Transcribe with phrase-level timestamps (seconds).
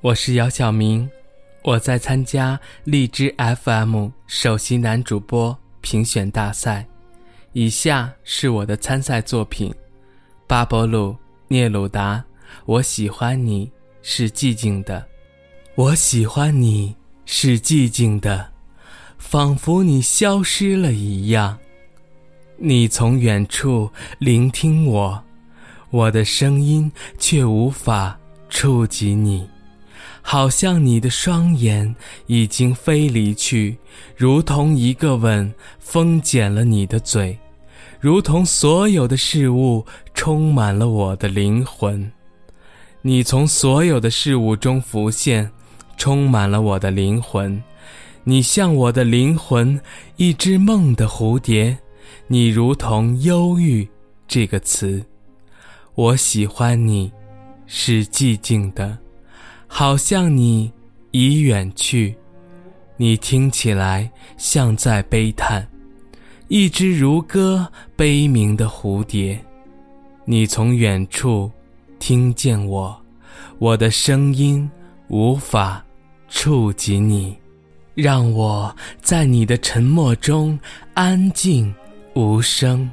[0.00, 1.10] 我是姚晓明，
[1.64, 3.34] 我在参加荔枝
[3.64, 6.86] FM 首席男主播评选大赛。
[7.52, 9.74] 以下是我的参赛作品：
[10.46, 11.10] 巴勃鲁·
[11.48, 12.24] 聂鲁达。
[12.64, 13.68] 我喜欢你
[14.00, 15.04] 是寂静的，
[15.74, 16.94] 我喜欢你
[17.26, 18.48] 是寂静的，
[19.18, 21.58] 仿佛你消失了一样。
[22.56, 25.20] 你从远处聆听我，
[25.90, 28.16] 我的声音却无法
[28.48, 29.48] 触及你，
[30.22, 31.94] 好像你的双眼
[32.26, 33.78] 已经飞离去，
[34.16, 37.38] 如同一个吻封紧了你的嘴，
[38.00, 39.84] 如同所有的事物
[40.14, 42.10] 充满了我的灵魂。
[43.02, 45.50] 你从所有的事物中浮现，
[45.96, 47.62] 充满了我的灵魂。
[48.24, 49.80] 你像我的灵魂，
[50.16, 51.78] 一只梦的蝴蝶。
[52.26, 53.88] 你如同忧郁
[54.26, 55.02] 这个词。
[55.94, 57.10] 我喜欢你，
[57.66, 58.98] 是寂静的，
[59.68, 60.72] 好像你
[61.12, 62.16] 已远去。
[62.96, 65.64] 你听起来像在悲叹，
[66.48, 69.38] 一只如歌悲鸣的蝴蝶。
[70.24, 71.48] 你从远处。
[72.00, 72.96] 听见我，
[73.58, 74.70] 我的声音
[75.08, 75.84] 无法
[76.28, 77.36] 触及你，
[77.92, 78.72] 让我
[79.02, 80.56] 在你的沉默中
[80.94, 81.74] 安静
[82.14, 82.88] 无声，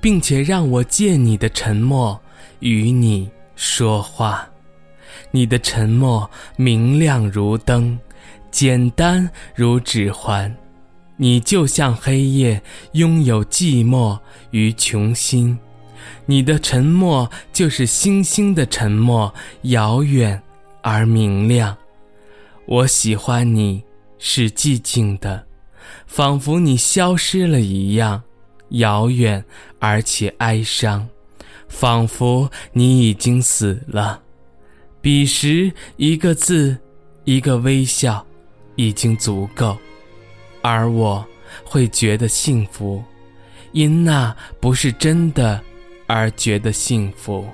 [0.00, 2.20] 并且让我借你的沉默
[2.58, 4.49] 与你说话。
[5.30, 7.98] 你的沉默明亮如灯，
[8.50, 10.54] 简单如指环，
[11.16, 14.18] 你就像黑夜，拥有寂寞
[14.50, 15.58] 与穷心。
[16.26, 20.40] 你的沉默就是星星的沉默，遥远
[20.82, 21.76] 而明亮。
[22.66, 23.82] 我喜欢你
[24.18, 25.44] 是寂静的，
[26.06, 28.22] 仿佛你消失了一样，
[28.70, 29.44] 遥远
[29.78, 31.08] 而且哀伤，
[31.68, 34.22] 仿佛你已经死了。
[35.00, 36.76] 彼时，一个字，
[37.24, 38.26] 一个微笑，
[38.76, 39.76] 已经足够，
[40.62, 41.24] 而我
[41.64, 43.02] 会觉得幸福，
[43.72, 45.60] 因那不是真的。
[46.12, 47.46] 而觉得幸福。